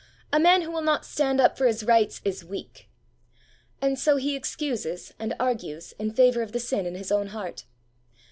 [0.33, 2.89] A man who will not stand up for his rights is weak.'
[3.83, 7.65] And so he excuses and argues in favour of the sin in his own heart.